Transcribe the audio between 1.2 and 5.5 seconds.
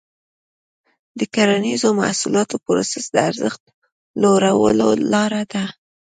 کرنیزو محصولاتو پروسس د ارزښت لوړولو لاره